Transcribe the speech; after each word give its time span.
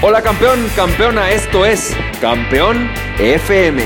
Hola 0.00 0.22
campeón, 0.22 0.60
campeona, 0.76 1.32
esto 1.32 1.66
es 1.66 1.92
Campeón 2.20 2.88
FM, 3.18 3.82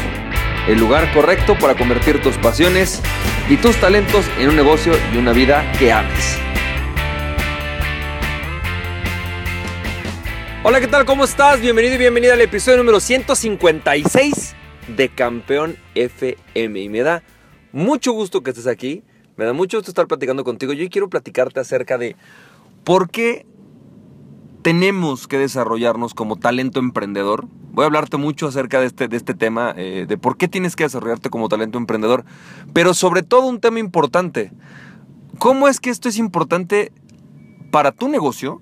el 0.68 0.78
lugar 0.78 1.10
correcto 1.14 1.56
para 1.58 1.74
convertir 1.74 2.20
tus 2.20 2.36
pasiones 2.36 3.00
y 3.48 3.56
tus 3.56 3.80
talentos 3.80 4.26
en 4.38 4.50
un 4.50 4.56
negocio 4.56 4.92
y 5.14 5.16
una 5.16 5.32
vida 5.32 5.64
que 5.78 5.90
ames. 5.90 6.36
Hola, 10.62 10.82
¿qué 10.82 10.86
tal? 10.86 11.06
¿Cómo 11.06 11.24
estás? 11.24 11.62
Bienvenido 11.62 11.94
y 11.94 11.98
bienvenida 11.98 12.34
al 12.34 12.42
episodio 12.42 12.76
número 12.76 13.00
156 13.00 14.54
de 14.94 15.08
Campeón 15.08 15.78
FM. 15.94 16.78
Y 16.78 16.88
me 16.90 17.00
da 17.00 17.22
mucho 17.72 18.12
gusto 18.12 18.42
que 18.42 18.50
estés 18.50 18.66
aquí, 18.66 19.02
me 19.38 19.46
da 19.46 19.54
mucho 19.54 19.78
gusto 19.78 19.90
estar 19.90 20.06
platicando 20.08 20.44
contigo. 20.44 20.74
Yo 20.74 20.86
quiero 20.90 21.08
platicarte 21.08 21.58
acerca 21.58 21.96
de 21.96 22.16
por 22.84 23.10
qué 23.10 23.46
tenemos 24.62 25.26
que 25.26 25.38
desarrollarnos 25.38 26.14
como 26.14 26.36
talento 26.36 26.78
emprendedor. 26.80 27.46
Voy 27.72 27.82
a 27.82 27.86
hablarte 27.86 28.16
mucho 28.16 28.46
acerca 28.46 28.80
de 28.80 28.86
este, 28.86 29.08
de 29.08 29.16
este 29.16 29.34
tema, 29.34 29.74
eh, 29.76 30.06
de 30.08 30.18
por 30.18 30.36
qué 30.36 30.48
tienes 30.48 30.76
que 30.76 30.84
desarrollarte 30.84 31.30
como 31.30 31.48
talento 31.48 31.78
emprendedor, 31.78 32.24
pero 32.72 32.94
sobre 32.94 33.22
todo 33.22 33.46
un 33.46 33.60
tema 33.60 33.80
importante. 33.80 34.52
¿Cómo 35.38 35.68
es 35.68 35.80
que 35.80 35.90
esto 35.90 36.08
es 36.08 36.18
importante 36.18 36.92
para 37.70 37.90
tu 37.90 38.08
negocio? 38.08 38.60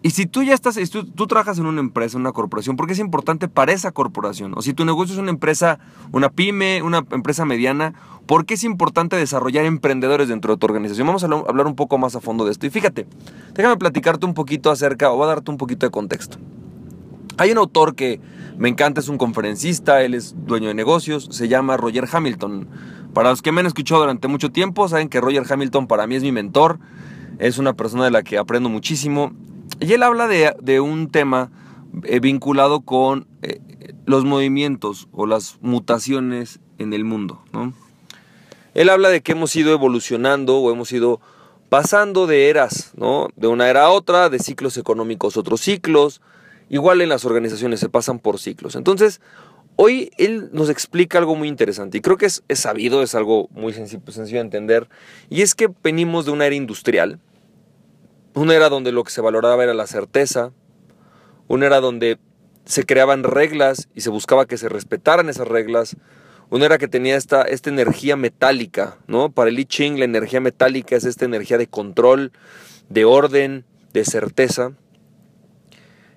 Y 0.00 0.10
si 0.10 0.26
tú 0.26 0.44
ya 0.44 0.54
estás, 0.54 0.76
tú, 0.90 1.04
tú, 1.06 1.26
trabajas 1.26 1.58
en 1.58 1.66
una 1.66 1.80
empresa, 1.80 2.16
una 2.16 2.30
corporación, 2.30 2.76
¿por 2.76 2.86
qué 2.86 2.92
es 2.92 3.00
importante 3.00 3.48
para 3.48 3.72
esa 3.72 3.90
corporación? 3.90 4.52
O 4.56 4.62
si 4.62 4.72
tu 4.72 4.84
negocio 4.84 5.14
es 5.14 5.20
una 5.20 5.30
empresa, 5.30 5.80
una 6.12 6.30
pyme, 6.30 6.82
una 6.82 7.04
empresa 7.10 7.44
mediana, 7.44 7.94
¿por 8.26 8.46
qué 8.46 8.54
es 8.54 8.62
importante 8.62 9.16
desarrollar 9.16 9.64
emprendedores 9.64 10.28
dentro 10.28 10.54
de 10.54 10.58
tu 10.58 10.66
organización? 10.66 11.08
Vamos 11.08 11.24
a 11.24 11.26
hablar 11.26 11.66
un 11.66 11.74
poco 11.74 11.98
más 11.98 12.14
a 12.14 12.20
fondo 12.20 12.44
de 12.44 12.52
esto. 12.52 12.64
Y 12.66 12.70
fíjate, 12.70 13.08
déjame 13.54 13.76
platicarte 13.76 14.24
un 14.24 14.34
poquito 14.34 14.70
acerca, 14.70 15.10
o 15.10 15.16
voy 15.16 15.24
a 15.24 15.28
darte 15.28 15.50
un 15.50 15.56
poquito 15.56 15.84
de 15.84 15.90
contexto. 15.90 16.38
Hay 17.36 17.50
un 17.50 17.58
autor 17.58 17.96
que 17.96 18.20
me 18.56 18.68
encanta, 18.68 19.00
es 19.00 19.08
un 19.08 19.18
conferencista, 19.18 20.02
él 20.02 20.14
es 20.14 20.36
dueño 20.46 20.68
de 20.68 20.74
negocios, 20.74 21.28
se 21.32 21.48
llama 21.48 21.76
Roger 21.76 22.06
Hamilton. 22.10 22.68
Para 23.14 23.30
los 23.30 23.42
que 23.42 23.50
me 23.50 23.60
han 23.60 23.66
escuchado 23.66 24.02
durante 24.02 24.28
mucho 24.28 24.52
tiempo, 24.52 24.88
saben 24.88 25.08
que 25.08 25.20
Roger 25.20 25.42
Hamilton 25.48 25.88
para 25.88 26.06
mí 26.06 26.14
es 26.14 26.22
mi 26.22 26.30
mentor, 26.30 26.78
es 27.38 27.58
una 27.58 27.72
persona 27.72 28.04
de 28.04 28.12
la 28.12 28.22
que 28.22 28.38
aprendo 28.38 28.68
muchísimo 28.68 29.32
y 29.80 29.92
él 29.92 30.02
habla 30.02 30.26
de, 30.26 30.80
un 30.80 31.10
tema 31.10 31.50
eh, 32.04 32.20
vinculado 32.20 32.80
con 32.80 33.26
eh, 33.42 33.60
los 34.06 34.24
movimientos 34.24 35.08
o 35.12 35.26
las 35.26 35.58
mutaciones 35.60 36.60
en 36.78 36.92
el 36.92 37.04
mundo. 37.04 37.42
Él 38.74 38.88
habla 38.88 39.08
de 39.08 39.22
que 39.22 39.32
hemos 39.32 39.54
ido 39.56 39.72
evolucionando 39.72 40.58
o 40.58 40.72
hemos 40.72 40.92
ido 40.92 41.20
pasando 41.68 42.26
de 42.26 42.48
eras, 42.48 42.92
¿no? 42.96 43.28
de 43.36 43.46
una 43.46 43.68
era 43.68 43.84
a 43.84 43.90
otra, 43.90 44.30
de 44.30 44.38
ciclos 44.38 44.76
económicos 44.76 45.36
otros 45.36 45.60
ciclos. 45.60 46.20
Igual 46.70 47.00
en 47.00 47.08
las 47.08 47.24
organizaciones 47.24 47.80
se 47.80 47.88
pasan 47.88 48.18
por 48.18 48.38
ciclos. 48.38 48.76
Entonces, 48.76 49.20
hoy 49.76 50.10
él 50.18 50.50
nos 50.52 50.70
explica 50.70 51.18
algo 51.18 51.34
muy 51.34 51.48
interesante 51.48 51.98
y 51.98 52.00
creo 52.00 52.16
que 52.16 52.26
es, 52.26 52.42
sabido, 52.52 53.02
es 53.02 53.14
algo 53.14 53.48
muy 53.52 53.72
sencillo, 53.72 54.02
sencillo 54.10 54.38
de 54.38 54.44
entender. 54.44 54.88
Y 55.30 55.42
es 55.42 55.54
que 55.54 55.70
venimos 55.82 56.26
de 56.26 56.32
una 56.32 56.46
era 56.46 56.54
industrial 56.54 57.18
una 58.38 58.54
era 58.54 58.68
donde 58.68 58.92
lo 58.92 59.04
que 59.04 59.10
se 59.10 59.20
valoraba 59.20 59.64
era 59.64 59.74
la 59.74 59.86
certeza, 59.86 60.52
una 61.46 61.66
era 61.66 61.80
donde 61.80 62.18
se 62.64 62.84
creaban 62.84 63.24
reglas 63.24 63.88
y 63.94 64.02
se 64.02 64.10
buscaba 64.10 64.46
que 64.46 64.58
se 64.58 64.68
respetaran 64.68 65.28
esas 65.28 65.48
reglas, 65.48 65.96
una 66.50 66.66
era 66.66 66.78
que 66.78 66.88
tenía 66.88 67.16
esta, 67.16 67.42
esta 67.42 67.70
energía 67.70 68.16
metálica, 68.16 68.98
¿no? 69.06 69.30
Para 69.30 69.50
el 69.50 69.58
I 69.58 69.64
Ching 69.64 69.98
la 69.98 70.04
energía 70.04 70.40
metálica 70.40 70.96
es 70.96 71.04
esta 71.04 71.24
energía 71.24 71.58
de 71.58 71.66
control, 71.66 72.32
de 72.88 73.04
orden, 73.04 73.64
de 73.92 74.04
certeza. 74.04 74.72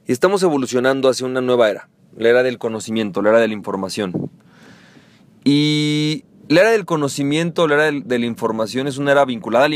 Y 0.08 0.11
estamos 0.11 0.44
evolucionando 0.44 1.09
hacia 1.09 1.25
una 1.25 1.41
nueva 1.41 1.69
era, 1.69 1.89
la 2.16 2.30
era 2.30 2.44
del 2.44 2.58
conocimiento, 2.58 3.22
la 3.22 3.29
era 3.29 3.40
de 3.40 3.47
la 3.47 3.53
información. 3.53 4.29
Y 5.44 6.25
la 6.51 6.62
era 6.62 6.72
del 6.72 6.84
conocimiento, 6.84 7.66
la 7.66 7.75
era 7.75 8.00
de, 8.00 8.19
la 8.19 8.25
información 8.25 8.85
es 8.85 8.97
una 8.97 9.13
era 9.13 9.23
vinculada 9.23 9.69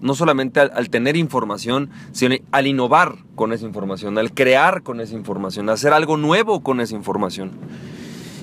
no 0.00 0.14
solamente 0.14 0.60
al, 0.60 0.88
tener 0.88 1.16
información, 1.16 1.90
sino 2.12 2.36
al 2.52 2.68
innovar 2.68 3.16
con 3.34 3.52
esa 3.52 3.66
información, 3.66 4.16
al 4.18 4.32
crear 4.32 4.84
con 4.84 5.00
esa 5.00 5.14
información, 5.14 5.68
a 5.68 5.72
hacer 5.72 5.92
algo 5.92 6.16
nuevo 6.16 6.62
con 6.62 6.80
esa 6.80 6.94
información. 6.94 7.50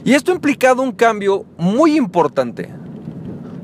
Y 0.03 0.13
esto 0.13 0.33
ha 0.33 0.35
implicado 0.35 0.81
un 0.81 0.91
cambio 0.91 1.45
muy 1.57 1.95
importante, 1.95 2.69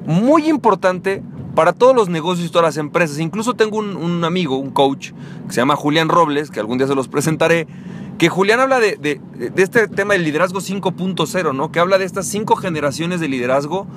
muy 0.05 0.47
importante 0.47 1.21
para 1.53 1.73
todos 1.73 1.93
los 1.93 2.07
negocios 2.07 2.47
y 2.47 2.51
todas 2.51 2.67
las 2.67 2.77
empresas. 2.77 3.19
Incluso 3.19 3.53
tengo 3.53 3.79
un, 3.79 3.97
un 3.97 4.23
amigo, 4.23 4.55
un 4.55 4.71
coach, 4.71 5.11
que 5.45 5.53
se 5.53 5.59
llama 5.59 5.75
Julián 5.75 6.07
Robles, 6.07 6.51
que 6.51 6.61
algún 6.61 6.77
día 6.77 6.87
se 6.87 6.95
los 6.95 7.09
presentaré, 7.09 7.67
que 8.17 8.29
Julián 8.29 8.59
habla 8.59 8.79
de, 8.79 9.19
este 9.57 9.87
tema 9.87 10.13
del 10.13 10.23
liderazgo 10.23 10.59
5.0, 10.59 11.53
¿no? 11.53 11.71
Que 11.71 11.79
habla 11.79 11.97
de 11.97 12.05
estas 12.05 12.27
cinco 12.27 12.55
generaciones 12.55 13.19
de 13.19 13.27
liderazgo 13.27 13.87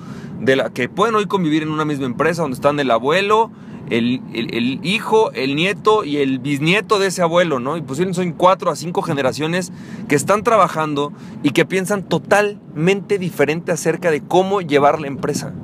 de 0.41 0.57
la, 0.57 0.71
que 0.71 0.89
pueden 0.89 1.15
hoy 1.15 1.27
convivir 1.27 1.63
en 1.63 1.71
una 1.71 1.85
misma 1.85 2.07
empresa, 2.07 2.43
donde 2.43 2.57
están 2.57 2.81
el 2.81 2.91
abuelo, 2.91 3.51
el, 3.91 4.81
hijo, 4.83 5.33
el 5.33 5.55
nieto 5.55 6.05
y 6.05 6.19
el 6.19 6.41
bisnieto 6.41 6.99
de 6.99 7.07
ese 7.07 7.23
abuelo, 7.23 7.61
¿no? 7.61 7.77
Y 7.77 7.83
posiblemente 7.83 8.23
son 8.23 8.33
cuatro 8.33 8.71
a 8.71 8.77
cinco 8.77 9.03
generaciones 9.03 9.73
que 10.09 10.15
están 10.15 10.43
trabajando 10.43 11.13
y 11.43 11.51
que 11.51 11.65
piensan 11.65 12.03
totalmente 12.03 13.19
diferente 13.19 13.73
acerca 13.73 14.11
de 14.11 14.21
cómo 14.21 14.61
llevar 14.61 15.01
la 15.01 15.07
empresa. 15.07 15.55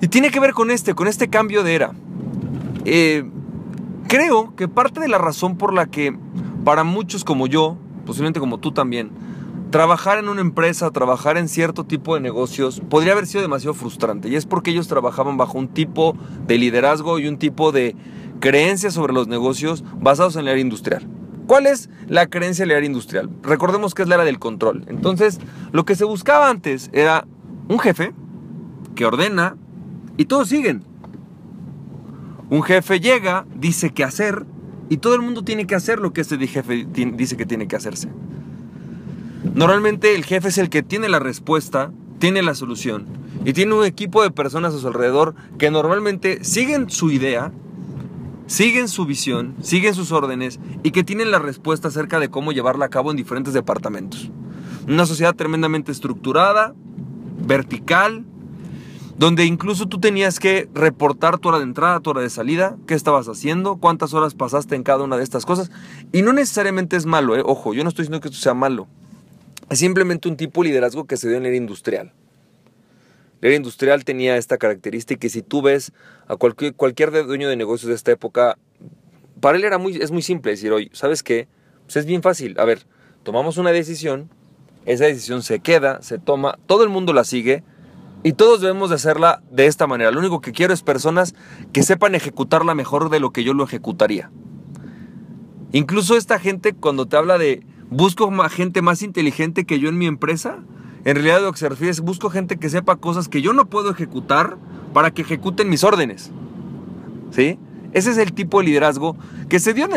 Y 0.00 0.08
tiene 0.08 0.30
que 0.30 0.40
ver 0.40 0.52
con 0.52 0.70
este, 0.70 0.94
con 0.94 1.08
este 1.08 1.28
cambio 1.28 1.62
de 1.62 1.74
era. 1.74 1.92
Eh, 2.84 3.24
creo 4.08 4.54
que 4.54 4.68
parte 4.68 5.00
de 5.00 5.08
la 5.08 5.18
razón 5.18 5.56
por 5.56 5.72
la 5.72 5.86
que 5.86 6.16
para 6.64 6.84
muchos 6.84 7.24
como 7.24 7.46
yo, 7.46 7.76
posiblemente 8.06 8.40
como 8.40 8.58
tú 8.58 8.72
también, 8.72 9.10
trabajar 9.70 10.18
en 10.18 10.28
una 10.28 10.40
empresa, 10.40 10.90
trabajar 10.90 11.36
en 11.38 11.48
cierto 11.48 11.84
tipo 11.84 12.14
de 12.14 12.20
negocios, 12.20 12.80
podría 12.88 13.12
haber 13.12 13.26
sido 13.26 13.42
demasiado 13.42 13.74
frustrante. 13.74 14.28
Y 14.28 14.36
es 14.36 14.46
porque 14.46 14.70
ellos 14.70 14.86
trabajaban 14.86 15.36
bajo 15.36 15.58
un 15.58 15.68
tipo 15.68 16.16
de 16.46 16.58
liderazgo 16.58 17.18
y 17.18 17.26
un 17.26 17.38
tipo 17.38 17.72
de 17.72 17.96
creencias 18.38 18.94
sobre 18.94 19.12
los 19.12 19.28
negocios 19.28 19.82
basados 19.98 20.36
en 20.36 20.44
la 20.44 20.52
era 20.52 20.60
industrial. 20.60 21.08
¿Cuál 21.46 21.66
es 21.66 21.90
la 22.06 22.28
creencia 22.28 22.64
de 22.64 22.68
la 22.68 22.78
era 22.78 22.86
industrial? 22.86 23.30
Recordemos 23.42 23.94
que 23.94 24.02
es 24.02 24.08
la 24.08 24.16
era 24.16 24.24
del 24.24 24.38
control. 24.38 24.84
Entonces, 24.86 25.40
lo 25.72 25.84
que 25.84 25.96
se 25.96 26.04
buscaba 26.04 26.48
antes 26.48 26.90
era 26.92 27.26
un 27.68 27.78
jefe 27.78 28.12
que 28.94 29.06
ordena 29.06 29.56
y 30.16 30.26
todos 30.26 30.48
siguen. 30.48 30.84
Un 32.50 32.62
jefe 32.62 33.00
llega, 33.00 33.46
dice 33.54 33.90
qué 33.90 34.04
hacer 34.04 34.44
y 34.92 34.98
todo 34.98 35.14
el 35.14 35.22
mundo 35.22 35.42
tiene 35.42 35.66
que 35.66 35.74
hacer 35.74 36.00
lo 36.00 36.12
que 36.12 36.20
ese 36.20 36.36
jefe 36.46 36.86
dice 36.86 37.38
que 37.38 37.46
tiene 37.46 37.66
que 37.66 37.76
hacerse. 37.76 38.10
Normalmente 39.54 40.14
el 40.14 40.22
jefe 40.22 40.48
es 40.48 40.58
el 40.58 40.68
que 40.68 40.82
tiene 40.82 41.08
la 41.08 41.18
respuesta, 41.18 41.90
tiene 42.18 42.42
la 42.42 42.54
solución 42.54 43.06
y 43.46 43.54
tiene 43.54 43.72
un 43.72 43.86
equipo 43.86 44.22
de 44.22 44.30
personas 44.30 44.74
a 44.74 44.78
su 44.78 44.86
alrededor 44.86 45.34
que 45.56 45.70
normalmente 45.70 46.44
siguen 46.44 46.90
su 46.90 47.10
idea, 47.10 47.52
siguen 48.46 48.86
su 48.86 49.06
visión, 49.06 49.54
siguen 49.62 49.94
sus 49.94 50.12
órdenes 50.12 50.60
y 50.82 50.90
que 50.90 51.04
tienen 51.04 51.30
la 51.30 51.38
respuesta 51.38 51.88
acerca 51.88 52.20
de 52.20 52.28
cómo 52.28 52.52
llevarla 52.52 52.84
a 52.84 52.90
cabo 52.90 53.10
en 53.10 53.16
diferentes 53.16 53.54
departamentos. 53.54 54.30
Una 54.86 55.06
sociedad 55.06 55.34
tremendamente 55.34 55.90
estructurada, 55.90 56.74
vertical, 57.46 58.26
donde 59.16 59.44
incluso 59.44 59.86
tú 59.86 60.00
tenías 60.00 60.40
que 60.40 60.68
reportar 60.74 61.38
tu 61.38 61.48
hora 61.48 61.58
de 61.58 61.64
entrada, 61.64 62.00
tu 62.00 62.10
hora 62.10 62.22
de 62.22 62.30
salida, 62.30 62.76
qué 62.86 62.94
estabas 62.94 63.28
haciendo, 63.28 63.76
cuántas 63.76 64.14
horas 64.14 64.34
pasaste 64.34 64.74
en 64.74 64.82
cada 64.82 65.04
una 65.04 65.16
de 65.16 65.22
estas 65.22 65.44
cosas. 65.44 65.70
Y 66.12 66.22
no 66.22 66.32
necesariamente 66.32 66.96
es 66.96 67.06
malo, 67.06 67.36
¿eh? 67.36 67.42
ojo, 67.44 67.74
yo 67.74 67.82
no 67.82 67.88
estoy 67.88 68.04
diciendo 68.04 68.20
que 68.20 68.28
esto 68.28 68.40
sea 68.40 68.54
malo. 68.54 68.88
Es 69.70 69.78
simplemente 69.78 70.28
un 70.28 70.36
tipo 70.36 70.62
de 70.62 70.70
liderazgo 70.70 71.06
que 71.06 71.16
se 71.16 71.28
dio 71.28 71.36
en 71.36 71.42
la 71.42 71.50
era 71.50 71.56
industrial. 71.56 72.12
La 73.40 73.48
era 73.48 73.56
industrial 73.56 74.04
tenía 74.04 74.36
esta 74.36 74.56
característica 74.56 75.26
y 75.26 75.30
si 75.30 75.42
tú 75.42 75.62
ves 75.62 75.92
a 76.26 76.36
cualquier, 76.36 77.10
dueño 77.26 77.48
de 77.48 77.56
negocios 77.56 77.88
de 77.88 77.94
esta 77.94 78.12
época, 78.12 78.56
para 79.40 79.58
él 79.58 79.64
era 79.64 79.78
muy, 79.78 79.96
es 79.96 80.10
muy 80.10 80.22
simple 80.22 80.52
decir, 80.52 80.72
oye, 80.72 80.90
¿sabes 80.92 81.22
qué? 81.22 81.48
Pues 81.84 81.96
es 81.96 82.06
bien 82.06 82.22
fácil. 82.22 82.58
A 82.58 82.64
ver, 82.64 82.86
tomamos 83.24 83.58
una 83.58 83.72
decisión, 83.72 84.30
esa 84.86 85.04
decisión 85.04 85.42
se 85.42 85.60
queda, 85.60 86.02
se 86.02 86.18
toma, 86.18 86.58
todo 86.66 86.82
el 86.84 86.88
mundo 86.88 87.12
la 87.12 87.24
sigue, 87.24 87.62
y 88.22 88.34
todos 88.34 88.60
debemos 88.60 88.90
de 88.90 88.96
hacerla 88.96 89.42
de 89.50 89.66
esta 89.66 89.86
manera. 89.86 90.10
Lo 90.10 90.20
único 90.20 90.40
que 90.40 90.52
quiero 90.52 90.72
es 90.72 90.82
personas 90.82 91.34
que 91.72 91.82
sepan 91.82 92.14
ejecutarla 92.14 92.74
mejor 92.74 93.10
de 93.10 93.20
lo 93.20 93.32
que 93.32 93.44
yo 93.44 93.54
lo 93.54 93.64
ejecutaría. 93.64 94.30
Incluso 95.72 96.16
esta 96.16 96.38
gente 96.38 96.74
cuando 96.74 97.06
te 97.06 97.16
habla 97.16 97.38
de 97.38 97.64
busco 97.90 98.30
gente 98.48 98.82
más 98.82 99.02
inteligente 99.02 99.64
que 99.64 99.80
yo 99.80 99.88
en 99.88 99.98
mi 99.98 100.06
empresa, 100.06 100.58
en 101.04 101.16
realidad 101.16 101.42
lo 101.42 101.52
que 101.52 101.58
se 101.58 101.88
es 101.88 102.00
busco 102.00 102.30
gente 102.30 102.58
que 102.58 102.68
sepa 102.68 102.96
cosas 102.96 103.28
que 103.28 103.42
yo 103.42 103.52
no 103.52 103.66
puedo 103.66 103.90
ejecutar 103.90 104.56
para 104.92 105.10
que 105.10 105.22
ejecuten 105.22 105.68
mis 105.68 105.82
órdenes. 105.82 106.30
¿Sí? 107.30 107.58
Ese 107.92 108.10
es 108.10 108.18
el 108.18 108.32
tipo 108.32 108.60
de 108.60 108.66
liderazgo 108.66 109.16
que 109.48 109.58
se 109.58 109.74
dio 109.74 109.86
en, 109.86 109.90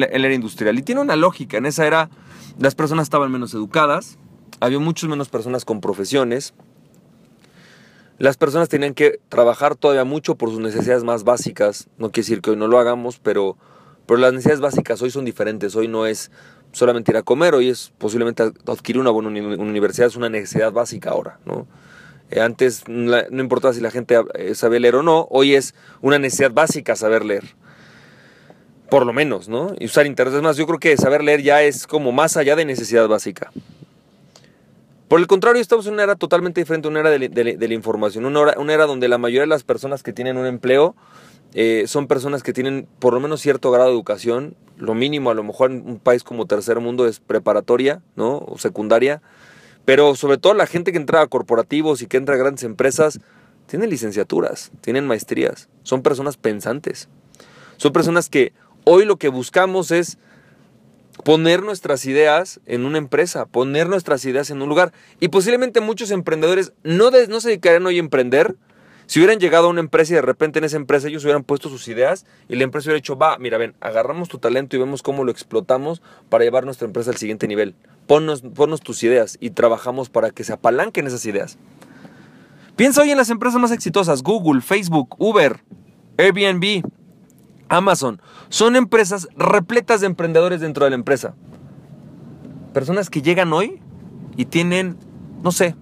la, 0.00 0.06
en 0.06 0.22
la 0.22 0.26
era 0.26 0.34
industrial 0.34 0.78
y 0.78 0.82
tiene 0.82 1.00
una 1.00 1.16
lógica. 1.16 1.56
En 1.56 1.66
esa 1.66 1.86
era 1.86 2.10
las 2.58 2.74
personas 2.74 3.04
estaban 3.04 3.32
menos 3.32 3.54
educadas, 3.54 4.18
había 4.60 4.78
muchas 4.78 5.08
menos 5.08 5.28
personas 5.28 5.64
con 5.64 5.80
profesiones, 5.80 6.54
las 8.20 8.36
personas 8.36 8.68
tenían 8.68 8.92
que 8.92 9.18
trabajar 9.30 9.76
todavía 9.76 10.04
mucho 10.04 10.34
por 10.34 10.50
sus 10.50 10.60
necesidades 10.60 11.04
más 11.04 11.24
básicas. 11.24 11.88
No 11.96 12.10
quiere 12.10 12.26
decir 12.26 12.42
que 12.42 12.50
hoy 12.50 12.56
no 12.56 12.68
lo 12.68 12.78
hagamos, 12.78 13.18
pero, 13.18 13.56
pero 14.04 14.20
las 14.20 14.34
necesidades 14.34 14.60
básicas 14.60 15.00
hoy 15.00 15.10
son 15.10 15.24
diferentes. 15.24 15.74
Hoy 15.74 15.88
no 15.88 16.04
es 16.04 16.30
solamente 16.70 17.12
ir 17.12 17.16
a 17.16 17.22
comer, 17.22 17.54
hoy 17.54 17.70
es 17.70 17.94
posiblemente 17.96 18.42
adquirir 18.42 19.00
una 19.00 19.08
buena 19.08 19.30
universidad, 19.30 20.06
es 20.06 20.16
una 20.16 20.28
necesidad 20.28 20.70
básica 20.70 21.10
ahora, 21.10 21.40
¿no? 21.46 21.66
Eh, 22.30 22.40
antes 22.40 22.86
no 22.88 23.40
importaba 23.40 23.72
si 23.72 23.80
la 23.80 23.90
gente 23.90 24.22
eh, 24.34 24.54
sabía 24.54 24.80
leer 24.80 24.96
o 24.96 25.02
no, 25.02 25.26
hoy 25.30 25.54
es 25.54 25.74
una 26.02 26.18
necesidad 26.18 26.52
básica 26.52 26.96
saber 26.96 27.24
leer. 27.24 27.44
Por 28.90 29.06
lo 29.06 29.14
menos, 29.14 29.48
¿no? 29.48 29.72
Y 29.78 29.86
usar 29.86 30.04
internet. 30.04 30.34
Es 30.34 30.42
más, 30.42 30.58
yo 30.58 30.66
creo 30.66 30.78
que 30.78 30.94
saber 30.98 31.24
leer 31.24 31.40
ya 31.40 31.62
es 31.62 31.86
como 31.86 32.12
más 32.12 32.36
allá 32.36 32.54
de 32.54 32.66
necesidad 32.66 33.08
básica. 33.08 33.50
Por 35.10 35.18
el 35.18 35.26
contrario, 35.26 35.60
estamos 35.60 35.88
en 35.88 35.94
una 35.94 36.04
era 36.04 36.14
totalmente 36.14 36.60
diferente, 36.60 36.86
una 36.86 37.00
era 37.00 37.10
de, 37.10 37.18
la 37.68 37.74
información, 37.74 38.24
una 38.26 38.72
era 38.72 38.86
donde 38.86 39.08
la 39.08 39.18
mayoría 39.18 39.40
de 39.40 39.48
las 39.48 39.64
personas 39.64 40.04
que 40.04 40.12
tienen 40.12 40.36
un 40.36 40.46
empleo 40.46 40.94
eh, 41.52 41.82
son 41.88 42.06
personas 42.06 42.44
que 42.44 42.52
tienen 42.52 42.86
por 43.00 43.12
lo 43.12 43.18
menos 43.18 43.40
cierto 43.40 43.72
grado 43.72 43.88
de 43.88 43.96
educación, 43.96 44.54
lo 44.76 44.94
mínimo 44.94 45.32
a 45.32 45.34
lo 45.34 45.42
mejor 45.42 45.72
en 45.72 45.84
un 45.84 45.98
país 45.98 46.22
como 46.22 46.46
tercer 46.46 46.78
mundo 46.78 47.08
es 47.08 47.18
preparatoria, 47.18 48.02
¿no? 48.14 48.38
O 48.38 48.56
secundaria, 48.58 49.20
pero 49.84 50.14
sobre 50.14 50.38
todo 50.38 50.54
la 50.54 50.68
gente 50.68 50.92
que 50.92 50.98
entra 50.98 51.22
a 51.22 51.26
corporativos 51.26 52.02
y 52.02 52.06
que 52.06 52.16
entra 52.16 52.36
a 52.36 52.38
grandes 52.38 52.62
empresas, 52.62 53.18
tienen 53.66 53.90
licenciaturas, 53.90 54.70
tienen 54.80 55.08
maestrías, 55.08 55.68
son 55.82 56.02
personas 56.02 56.36
pensantes, 56.36 57.08
son 57.78 57.92
personas 57.92 58.28
que 58.28 58.52
hoy 58.84 59.06
lo 59.06 59.16
que 59.16 59.28
buscamos 59.28 59.90
es 59.90 60.18
poner 61.24 61.62
nuestras 61.62 62.06
ideas 62.06 62.60
en 62.66 62.84
una 62.84 62.98
empresa, 62.98 63.46
poner 63.46 63.88
nuestras 63.88 64.24
ideas 64.24 64.50
en 64.50 64.62
un 64.62 64.68
lugar. 64.68 64.92
Y 65.20 65.28
posiblemente 65.28 65.80
muchos 65.80 66.10
emprendedores 66.10 66.72
no, 66.82 67.10
se 67.10 67.48
dedicarían 67.48 67.86
hoy 67.86 67.96
a 67.96 68.00
emprender, 68.00 68.56
si 69.06 69.18
hubieran 69.18 69.40
llegado 69.40 69.66
a 69.66 69.70
una 69.70 69.80
empresa 69.80 70.12
y 70.12 70.16
de 70.16 70.22
repente 70.22 70.60
en 70.60 70.64
esa 70.64 70.76
empresa 70.76 71.08
ellos 71.08 71.24
hubieran 71.24 71.42
puesto 71.42 71.68
sus 71.68 71.88
ideas 71.88 72.26
y 72.48 72.54
la 72.54 72.62
empresa 72.62 72.86
hubiera 72.86 72.98
dicho, 72.98 73.16
va, 73.16 73.38
mira, 73.38 73.58
ven, 73.58 73.74
agarramos 73.80 74.28
tu 74.28 74.38
talento 74.38 74.76
y 74.76 74.78
vemos 74.78 75.02
cómo 75.02 75.24
lo 75.24 75.32
explotamos 75.32 76.00
para 76.28 76.44
llevar 76.44 76.64
nuestra 76.64 76.86
empresa 76.86 77.10
al 77.10 77.16
siguiente 77.16 77.48
nivel. 77.48 77.74
Ponnos, 78.06 78.42
ponnos 78.42 78.82
tus 78.82 79.02
ideas 79.02 79.36
y 79.40 79.50
trabajamos 79.50 80.10
para 80.10 80.30
que 80.30 80.44
se 80.44 80.52
apalanquen 80.52 81.08
esas 81.08 81.26
ideas. 81.26 81.58
Piensa 82.76 83.02
hoy 83.02 83.10
en 83.10 83.16
las 83.16 83.30
empresas 83.30 83.60
más 83.60 83.72
exitosas, 83.72 84.22
Google, 84.22 84.60
Facebook, 84.60 85.16
Uber, 85.18 85.60
Airbnb, 86.16 86.84
Amazon. 87.70 88.20
Son 88.50 88.76
empresas 88.76 89.28
repletas 89.36 90.02
de 90.02 90.08
emprendedores 90.08 90.60
dentro 90.60 90.84
de 90.84 90.90
la 90.90 90.96
empresa. 90.96 91.34
Personas 92.74 93.08
que 93.08 93.22
llegan 93.22 93.52
hoy 93.52 93.80
y 94.36 94.44
tienen, 94.44 94.98
no 95.42 95.52
sé, 95.52 95.76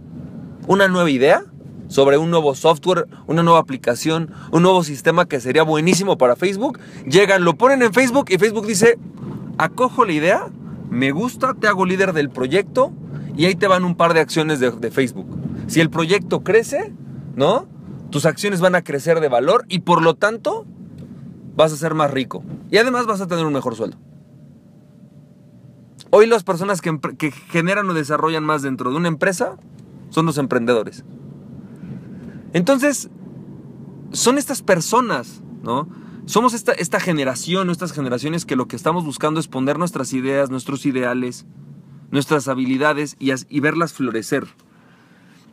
una 0.69 0.87
nueva 0.87 1.11
idea 1.11 1.43
sobre 1.89 2.19
un 2.19 2.31
nuevo 2.31 2.55
software, 2.55 3.07
una 3.27 3.43
nueva 3.43 3.59
aplicación, 3.59 4.33
un 4.53 4.63
nuevo 4.63 4.85
sistema 4.85 5.27
que 5.27 5.41
sería 5.41 5.63
buenísimo 5.63 6.19
para 6.19 6.37
Facebook. 6.37 6.79
Llegan, 7.07 7.45
lo 7.45 7.55
ponen 7.57 7.83
en 7.83 7.93
Facebook 7.93 8.27
y 8.29 8.39
Facebook 8.39 8.67
dice, 8.67 8.99
acojo 9.57 10.05
la 10.05 10.13
idea, 10.13 10.47
me 10.91 11.11
gusta, 11.11 11.55
te 11.55 11.67
hago 11.67 11.87
líder 11.87 12.13
del 12.13 12.31
proyecto 12.31 12.93
y 13.37 13.47
ahí 13.47 13.55
te 13.55 13.67
van 13.67 13.85
un 13.85 13.97
par 13.97 14.13
de 14.13 14.21
acciones 14.21 14.61
de, 14.61 14.91
Facebook. 14.91 15.27
Si 15.67 15.81
el 15.81 15.89
proyecto 15.89 16.43
crece, 16.43 16.93
¿no? 17.35 17.67
Tus 18.11 18.27
acciones 18.27 18.61
van 18.61 18.75
a 18.75 18.83
crecer 18.83 19.21
de 19.21 19.29
valor 19.29 19.65
y 19.69 19.81
por 19.81 20.03
lo 20.03 20.15
tanto 20.15 20.67
vas 21.59 21.73
a 21.73 21.77
ser 21.77 21.93
más 21.95 22.13
rico. 22.13 22.45
Y 22.71 22.79
además 22.79 23.07
vas 23.07 23.21
a 23.21 23.27
tener 23.27 23.45
un 23.45 23.53
mejor 23.53 23.75
sueldo. 23.75 23.99
Hoy 26.11 26.27
las 26.27 26.45
personas 26.45 26.81
que, 26.81 27.33
generan 27.51 27.91
o 27.91 27.95
desarrollan 27.95 28.45
más 28.45 28.63
dentro 28.63 28.93
de 28.93 28.97
una 28.97 29.09
empresa 29.09 29.57
son 30.09 30.25
los 30.25 30.39
emprendedores. 30.39 31.05
Entonces, 32.53 33.11
son 34.13 34.39
estas 34.39 34.63
personas, 34.63 35.43
¿no? 35.65 35.89
Somos 36.27 36.55
esta, 36.55 36.73
esta 36.73 37.01
generación, 37.01 37.71
estas 37.71 37.91
generaciones 37.91 38.47
que 38.47 38.55
lo 38.55 38.69
que 38.69 38.77
estamos 38.77 39.05
buscando 39.05 39.41
es 39.41 39.49
poner 39.49 39.81
nuestras 39.81 40.13
ideas, 40.13 40.51
nuestros 40.51 40.87
ideales, 40.87 41.45
nuestras 42.13 42.47
habilidades 42.47 43.17
y 43.19 43.61
verlas 43.61 43.93
florecer. 43.93 44.47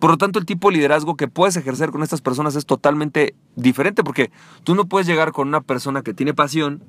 Por 0.05 0.11
lo 0.11 0.17
tanto, 0.19 0.37
el 0.37 0.45
tipo 0.45 0.69
de 0.69 0.75
liderazgo 0.75 1.17
que 1.17 1.27
puedes 1.27 1.57
ejercer 1.57 1.89
con 1.89 2.03
estas 2.03 2.21
personas 2.21 2.55
es 2.55 2.67
totalmente 2.67 3.33
diferente 3.55 4.03
porque 4.03 4.29
tú 4.63 4.75
no 4.75 4.85
puedes 4.85 5.07
llegar 5.07 5.31
con 5.31 5.47
una 5.47 5.61
persona 5.61 6.03
que 6.03 6.13
tiene 6.13 6.35
pasión, 6.35 6.83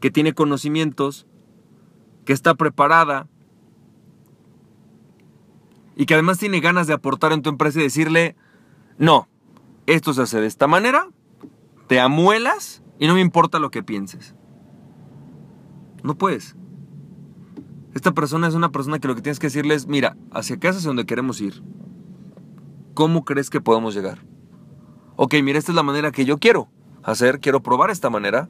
que 0.00 0.10
tiene 0.10 0.32
conocimientos, 0.32 1.26
que 2.24 2.32
está 2.32 2.54
preparada 2.54 3.28
y 5.96 6.06
que 6.06 6.14
además 6.14 6.38
tiene 6.38 6.60
ganas 6.60 6.86
de 6.86 6.94
aportar 6.94 7.32
en 7.32 7.42
tu 7.42 7.50
empresa 7.50 7.78
y 7.78 7.82
decirle, 7.82 8.36
no, 8.96 9.28
esto 9.84 10.14
se 10.14 10.22
hace 10.22 10.40
de 10.40 10.46
esta 10.46 10.66
manera, 10.66 11.08
te 11.88 12.00
amuelas 12.00 12.82
y 12.98 13.06
no 13.06 13.12
me 13.12 13.20
importa 13.20 13.58
lo 13.58 13.70
que 13.70 13.82
pienses. 13.82 14.34
No 16.02 16.14
puedes. 16.14 16.56
Esta 17.94 18.12
persona 18.12 18.48
es 18.48 18.54
una 18.54 18.72
persona 18.72 18.98
que 18.98 19.08
lo 19.08 19.14
que 19.14 19.20
tienes 19.20 19.38
que 19.38 19.48
decirle 19.48 19.74
es, 19.74 19.88
mira, 19.88 20.16
hacia 20.30 20.56
acá 20.56 20.70
es 20.70 20.82
donde 20.82 21.04
queremos 21.04 21.38
ir. 21.42 21.62
¿Cómo 22.94 23.24
crees 23.24 23.48
que 23.48 23.60
podemos 23.60 23.94
llegar? 23.94 24.18
Ok, 25.16 25.34
mira, 25.42 25.58
esta 25.58 25.72
es 25.72 25.76
la 25.76 25.82
manera 25.82 26.10
que 26.12 26.24
yo 26.24 26.38
quiero 26.38 26.68
hacer, 27.02 27.40
quiero 27.40 27.62
probar 27.62 27.90
esta 27.90 28.10
manera. 28.10 28.48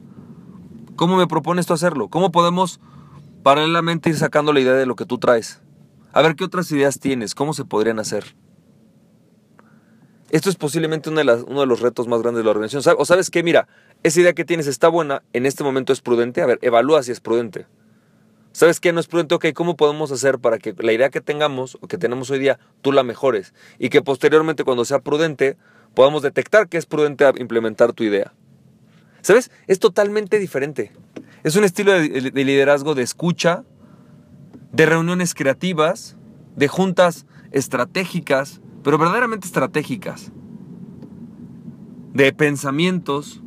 ¿Cómo 0.95 1.17
me 1.17 1.27
propones 1.27 1.65
tú 1.65 1.73
hacerlo? 1.73 2.09
¿Cómo 2.09 2.31
podemos 2.31 2.79
paralelamente 3.41 4.09
ir 4.09 4.17
sacando 4.17 4.53
la 4.53 4.59
idea 4.59 4.73
de 4.73 4.85
lo 4.85 4.95
que 4.95 5.05
tú 5.05 5.17
traes? 5.17 5.61
A 6.11 6.21
ver 6.21 6.35
qué 6.35 6.43
otras 6.43 6.71
ideas 6.71 6.99
tienes, 6.99 7.35
cómo 7.35 7.53
se 7.53 7.65
podrían 7.65 7.99
hacer. 7.99 8.35
Esto 10.29 10.49
es 10.49 10.55
posiblemente 10.55 11.09
uno 11.09 11.19
de, 11.19 11.65
los 11.67 11.79
retos 11.79 12.07
más 12.07 12.21
grandes 12.21 12.39
de 12.39 12.45
la 12.45 12.51
organización. 12.51 12.95
O 12.97 13.05
sabes 13.05 13.29
qué, 13.29 13.43
mira, 13.43 13.67
esa 14.01 14.19
idea 14.19 14.33
que 14.33 14.45
tienes 14.45 14.67
está 14.67 14.87
buena, 14.87 15.23
en 15.31 15.45
este 15.45 15.63
momento 15.63 15.93
es 15.93 16.01
prudente. 16.01 16.41
A 16.41 16.47
ver, 16.47 16.59
evalúa 16.63 17.03
si 17.03 17.11
es 17.11 17.19
prudente. 17.19 17.67
¿Sabes 18.53 18.79
qué? 18.79 18.93
No 18.93 18.99
es 18.99 19.07
prudente, 19.07 19.33
ok, 19.33 19.47
¿cómo 19.55 19.75
podemos 19.75 20.11
hacer 20.11 20.37
para 20.37 20.59
que 20.59 20.75
la 20.77 20.93
idea 20.93 21.09
que 21.09 21.21
tengamos 21.21 21.75
o 21.81 21.87
que 21.87 21.97
tenemos 21.97 22.29
hoy 22.29 22.37
día 22.37 22.59
tú 22.83 22.91
la 22.91 23.01
mejores? 23.01 23.55
Y 23.79 23.89
que 23.89 24.03
posteriormente, 24.03 24.63
cuando 24.63 24.85
sea 24.85 24.99
prudente, 24.99 25.57
podamos 25.95 26.21
detectar 26.21 26.69
que 26.69 26.77
es 26.77 26.85
prudente 26.85 27.25
implementar 27.39 27.93
tu 27.93 28.03
idea. 28.03 28.31
¿Sabes? 29.21 29.49
Es 29.65 29.79
totalmente 29.79 30.37
diferente. 30.37 30.91
Es 31.43 31.55
un 31.55 31.63
estilo 31.63 31.93
de 31.93 32.31
liderazgo 32.45 32.93
de 32.93 33.01
escucha, 33.01 33.63
de 34.71 34.85
reuniones 34.85 35.33
creativas, 35.33 36.15
de 36.55 36.67
juntas 36.67 37.25
estratégicas, 37.51 38.61
pero 38.83 38.99
verdaderamente 38.99 39.47
estratégicas, 39.47 40.31
de 42.13 42.31
pensamientos, 42.33 43.41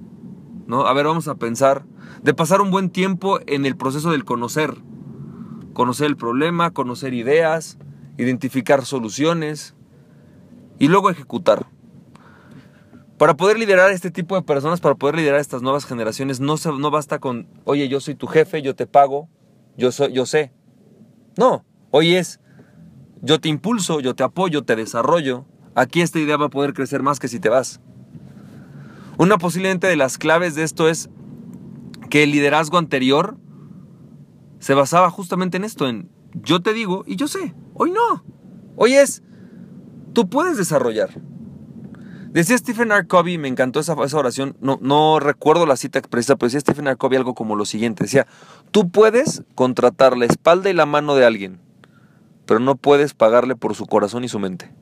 ¿no? 0.66 0.86
A 0.86 0.92
ver, 0.94 1.06
vamos 1.06 1.28
a 1.28 1.36
pensar, 1.36 1.84
de 2.22 2.34
pasar 2.34 2.60
un 2.60 2.72
buen 2.72 2.90
tiempo 2.90 3.38
en 3.46 3.66
el 3.66 3.76
proceso 3.76 4.10
del 4.10 4.24
conocer, 4.24 4.74
conocer 5.76 6.06
el 6.06 6.16
problema, 6.16 6.70
conocer 6.70 7.12
ideas, 7.12 7.76
identificar 8.16 8.86
soluciones 8.86 9.74
y 10.78 10.88
luego 10.88 11.10
ejecutar. 11.10 11.66
Para 13.18 13.36
poder 13.36 13.58
liderar 13.58 13.90
este 13.90 14.10
tipo 14.10 14.36
de 14.36 14.40
personas, 14.40 14.80
para 14.80 14.94
poder 14.94 15.16
liderar 15.16 15.38
estas 15.38 15.60
nuevas 15.60 15.84
generaciones, 15.84 16.40
no, 16.40 16.54
no 16.78 16.90
basta 16.90 17.18
con, 17.18 17.46
oye, 17.64 17.90
yo 17.90 18.00
soy 18.00 18.14
tu 18.14 18.26
jefe, 18.26 18.62
yo 18.62 18.74
te 18.74 18.86
pago, 18.86 19.28
yo, 19.76 19.92
soy, 19.92 20.14
yo 20.14 20.24
sé. 20.24 20.50
No, 21.36 21.62
hoy 21.90 22.14
es, 22.14 22.40
yo 23.20 23.38
te 23.38 23.50
impulso, 23.50 24.00
yo 24.00 24.14
te 24.14 24.24
apoyo, 24.24 24.64
te 24.64 24.76
desarrollo. 24.76 25.44
Aquí 25.74 26.00
esta 26.00 26.18
idea 26.18 26.38
va 26.38 26.46
a 26.46 26.50
poder 26.50 26.72
crecer 26.72 27.02
más 27.02 27.18
que 27.18 27.28
si 27.28 27.38
te 27.38 27.50
vas. 27.50 27.82
Una 29.18 29.36
posiblemente 29.36 29.88
de 29.88 29.96
las 29.96 30.16
claves 30.16 30.54
de 30.54 30.62
esto 30.62 30.88
es 30.88 31.10
que 32.08 32.22
el 32.22 32.30
liderazgo 32.30 32.78
anterior 32.78 33.36
se 34.58 34.74
basaba 34.74 35.10
justamente 35.10 35.56
en 35.56 35.64
esto, 35.64 35.88
en 35.88 36.10
yo 36.34 36.60
te 36.60 36.72
digo 36.72 37.04
y 37.06 37.16
yo 37.16 37.28
sé. 37.28 37.54
Hoy 37.74 37.90
no. 37.90 38.24
Hoy 38.76 38.94
es, 38.94 39.22
tú 40.12 40.28
puedes 40.28 40.56
desarrollar. 40.56 41.10
Decía 42.30 42.58
Stephen 42.58 42.92
R. 42.92 43.06
Covey, 43.06 43.38
me 43.38 43.48
encantó 43.48 43.80
esa, 43.80 43.94
esa 44.04 44.18
oración, 44.18 44.56
no, 44.60 44.78
no, 44.82 45.20
recuerdo 45.20 45.64
la 45.64 45.76
cita 45.76 46.02
precisa, 46.02 46.36
pero 46.36 46.48
decía 46.48 46.60
Stephen 46.60 46.86
R. 46.86 46.96
Covey 46.96 47.16
algo 47.16 47.34
como 47.34 47.56
lo 47.56 47.64
siguiente, 47.64 48.04
decía, 48.04 48.26
tú 48.70 48.90
puedes 48.90 49.42
contratar 49.54 50.18
la 50.18 50.26
espalda 50.26 50.68
y 50.68 50.74
la 50.74 50.84
mano 50.84 51.14
de 51.14 51.24
alguien 51.24 51.66
pero 52.46 52.60
no 52.60 52.76
puedes 52.76 53.12
pagarle 53.12 53.56
por 53.56 53.74
su 53.74 53.86
corazón 53.86 54.24
y 54.24 54.28
su 54.28 54.38
mente. 54.38 54.72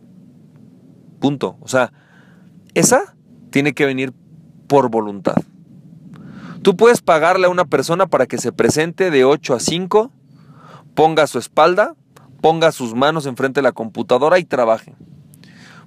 Punto. 1.19 1.57
O 1.61 1.69
sea, 1.69 1.93
esa 2.75 3.17
tiene 3.51 3.73
que 3.73 3.87
venir 3.87 4.13
por 4.69 4.91
voluntad. 4.91 5.37
Tú 6.65 6.79
puedes 6.79 7.03
pagarle 7.03 7.47
a 7.47 7.51
una 7.51 7.67
persona 7.67 8.07
para 8.07 8.25
que 8.25 8.39
se 8.39 8.51
presente 8.51 9.11
de 9.11 9.27
8 9.27 9.53
a 9.53 9.61
5, 9.61 10.11
ponga 10.95 11.27
su 11.27 11.39
espalda, 11.39 11.95
ponga 12.41 12.73
sus 12.73 12.95
manos 12.95 13.27
enfrente 13.27 13.59
de 13.59 13.65
la 13.65 13.73
computadora 13.73 14.39
y 14.39 14.47
trabaje. 14.47 14.95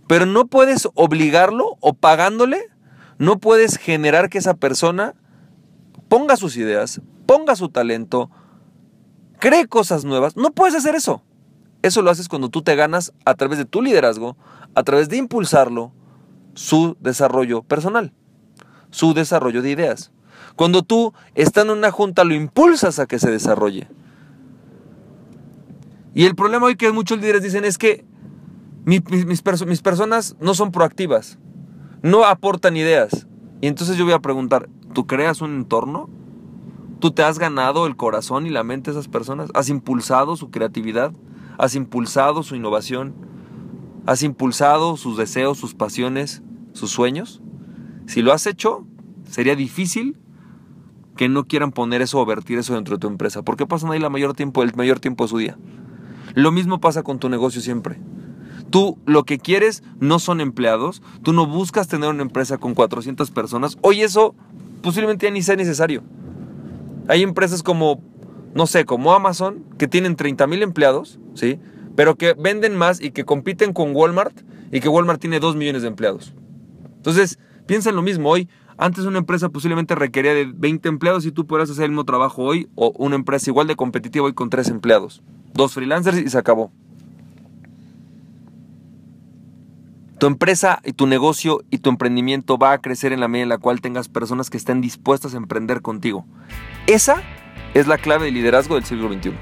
Pero 0.05 0.27
no 0.27 0.45
puedes 0.45 0.87
obligarlo 0.93 1.77
o 1.79 1.95
pagándole, 1.95 2.61
no 3.17 3.39
puedes 3.39 3.79
generar 3.79 4.29
que 4.29 4.37
esa 4.37 4.53
persona 4.53 5.15
ponga 6.09 6.37
sus 6.37 6.55
ideas, 6.57 7.01
ponga 7.25 7.55
su 7.55 7.69
talento, 7.69 8.29
cree 9.39 9.65
cosas 9.65 10.05
nuevas. 10.05 10.37
No 10.37 10.51
puedes 10.51 10.75
hacer 10.75 10.93
eso. 10.93 11.23
Eso 11.81 12.03
lo 12.03 12.11
haces 12.11 12.29
cuando 12.29 12.49
tú 12.49 12.61
te 12.61 12.75
ganas 12.75 13.13
a 13.25 13.33
través 13.33 13.57
de 13.57 13.65
tu 13.65 13.81
liderazgo, 13.81 14.37
a 14.75 14.83
través 14.83 15.09
de 15.09 15.17
impulsarlo, 15.17 15.91
su 16.53 16.95
desarrollo 16.99 17.63
personal, 17.63 18.13
su 18.91 19.15
desarrollo 19.15 19.63
de 19.63 19.71
ideas. 19.71 20.11
Cuando 20.55 20.83
tú, 20.83 21.13
estando 21.35 21.73
en 21.73 21.79
una 21.79 21.91
junta, 21.91 22.23
lo 22.23 22.33
impulsas 22.33 22.99
a 22.99 23.05
que 23.05 23.19
se 23.19 23.31
desarrolle. 23.31 23.87
Y 26.13 26.25
el 26.25 26.35
problema 26.35 26.65
hoy 26.65 26.75
que 26.75 26.91
muchos 26.91 27.19
líderes 27.19 27.43
dicen 27.43 27.63
es 27.63 27.77
que 27.77 28.05
mis, 28.85 29.03
mis 29.25 29.81
personas 29.81 30.35
no 30.39 30.53
son 30.53 30.71
proactivas, 30.71 31.37
no 32.01 32.25
aportan 32.25 32.77
ideas. 32.77 33.27
Y 33.61 33.67
entonces 33.67 33.97
yo 33.97 34.05
voy 34.05 34.13
a 34.13 34.19
preguntar, 34.19 34.69
¿tú 34.93 35.05
creas 35.05 35.41
un 35.41 35.55
entorno? 35.55 36.09
¿Tú 36.99 37.11
te 37.11 37.21
has 37.21 37.37
ganado 37.37 37.85
el 37.85 37.95
corazón 37.95 38.47
y 38.47 38.49
la 38.49 38.63
mente 38.63 38.91
de 38.91 38.97
esas 38.97 39.07
personas? 39.07 39.51
¿Has 39.53 39.69
impulsado 39.69 40.35
su 40.35 40.49
creatividad? 40.49 41.13
¿Has 41.59 41.75
impulsado 41.75 42.41
su 42.41 42.55
innovación? 42.55 43.13
¿Has 44.07 44.23
impulsado 44.23 44.97
sus 44.97 45.17
deseos, 45.17 45.57
sus 45.57 45.75
pasiones, 45.75 46.41
sus 46.73 46.89
sueños? 46.91 47.41
Si 48.07 48.21
lo 48.21 48.33
has 48.33 48.47
hecho, 48.47 48.87
sería 49.29 49.55
difícil 49.55 50.17
que 51.17 51.27
no 51.27 51.45
quieran 51.45 51.71
poner 51.71 52.01
eso 52.01 52.19
o 52.19 52.25
vertir 52.25 52.59
eso 52.59 52.75
dentro 52.75 52.95
de 52.95 53.01
tu 53.01 53.07
empresa, 53.07 53.41
porque 53.41 53.65
pasan 53.65 53.91
ahí 53.91 53.99
la 53.99 54.09
mayor 54.09 54.33
tiempo, 54.33 54.63
el 54.63 54.73
mayor 54.75 54.99
tiempo 54.99 55.25
de 55.25 55.27
su 55.29 55.37
día. 55.37 55.57
Lo 56.35 56.51
mismo 56.51 56.79
pasa 56.79 57.03
con 57.03 57.19
tu 57.19 57.27
negocio 57.29 57.61
siempre. 57.61 57.99
Tú 58.69 58.97
lo 59.05 59.23
que 59.23 59.39
quieres 59.39 59.83
no 59.99 60.19
son 60.19 60.39
empleados, 60.39 61.01
tú 61.23 61.33
no 61.33 61.45
buscas 61.45 61.87
tener 61.87 62.09
una 62.09 62.21
empresa 62.21 62.57
con 62.57 62.75
400 62.75 63.31
personas. 63.31 63.77
Hoy 63.81 64.01
eso 64.01 64.35
posiblemente 64.81 65.25
ya 65.25 65.31
ni 65.31 65.41
sea 65.41 65.55
necesario. 65.55 66.03
Hay 67.07 67.23
empresas 67.23 67.63
como, 67.63 68.01
no 68.53 68.67
sé, 68.67 68.85
como 68.85 69.13
Amazon, 69.13 69.63
que 69.77 69.87
tienen 69.87 70.15
30 70.15 70.47
mil 70.47 70.61
empleados, 70.61 71.19
¿sí? 71.33 71.59
Pero 71.95 72.15
que 72.15 72.33
venden 72.33 72.75
más 72.75 73.01
y 73.01 73.11
que 73.11 73.25
compiten 73.25 73.73
con 73.73 73.95
Walmart 73.95 74.37
y 74.71 74.81
que 74.81 74.89
Walmart 74.89 75.19
tiene 75.19 75.39
2 75.39 75.55
millones 75.55 75.81
de 75.81 75.87
empleados. 75.87 76.33
Entonces, 76.97 77.39
piensa 77.65 77.89
en 77.89 77.95
lo 77.95 78.01
mismo. 78.01 78.29
Hoy, 78.29 78.49
antes 78.77 79.05
una 79.05 79.17
empresa 79.19 79.49
posiblemente 79.49 79.95
requería 79.95 80.33
de 80.33 80.51
20 80.53 80.89
empleados 80.89 81.25
y 81.25 81.31
tú 81.31 81.47
podrás 81.47 81.69
hacer 81.69 81.85
el 81.85 81.91
mismo 81.91 82.05
trabajo 82.05 82.43
hoy 82.43 82.69
o 82.75 82.93
una 82.97 83.15
empresa 83.15 83.49
igual 83.49 83.67
de 83.67 83.75
competitiva 83.75 84.25
hoy 84.25 84.33
con 84.33 84.49
3 84.49 84.69
empleados 84.69 85.21
dos 85.57 85.73
freelancers 85.73 86.17
y 86.17 86.29
se 86.29 86.37
acabó. 86.37 86.71
Tu 90.19 90.25
empresa 90.25 90.79
y 90.83 90.93
tu 90.93 91.05
negocio 91.05 91.63
y 91.69 91.79
tu 91.79 91.89
emprendimiento 91.89 92.57
va 92.57 92.71
a 92.71 92.79
crecer 92.79 93.13
en 93.13 93.19
la 93.19 93.27
medida 93.27 93.43
en 93.43 93.49
la 93.49 93.57
cual 93.57 93.81
tengas 93.81 94.07
personas 94.07 94.49
que 94.49 94.57
estén 94.57 94.81
dispuestas 94.81 95.33
a 95.33 95.37
emprender 95.37 95.81
contigo. 95.81 96.25
Esa 96.87 97.21
es 97.73 97.85
la 97.85 97.97
clave 97.97 98.25
de 98.25 98.31
liderazgo 98.31 98.75
del 98.75 98.85
siglo 98.85 99.11
XXI. 99.13 99.33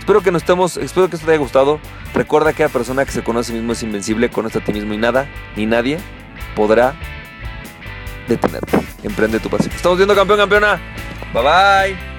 Espero 0.00 0.22
que 0.22 0.32
nos 0.32 0.42
estemos, 0.42 0.78
espero 0.78 1.08
que 1.08 1.16
esto 1.16 1.26
te 1.26 1.32
haya 1.32 1.40
gustado. 1.40 1.78
Recuerda 2.12 2.52
que 2.52 2.58
cada 2.58 2.70
persona 2.70 3.04
que 3.04 3.12
se 3.12 3.22
conoce 3.22 3.52
a 3.52 3.54
sí 3.54 3.58
mismo 3.58 3.72
es 3.72 3.82
invencible, 3.84 4.30
conoce 4.30 4.58
a 4.58 4.64
ti 4.64 4.72
mismo 4.72 4.94
y 4.94 4.96
nada, 4.96 5.28
ni 5.56 5.66
nadie 5.66 5.98
podrá 6.56 6.96
detenerte. 8.30 8.78
Emprende 9.02 9.40
tu 9.40 9.50
pasión. 9.50 9.72
Estamos 9.74 9.98
viendo 9.98 10.14
campeón, 10.14 10.38
campeona. 10.38 10.80
Bye 11.32 11.42
bye. 11.42 12.09